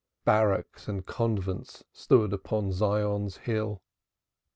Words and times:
Barracks 0.25 0.87
and 0.87 1.05
convents 1.05 1.83
stood 1.93 2.33
on 2.51 2.71
Zion's 2.71 3.37
hill. 3.37 3.83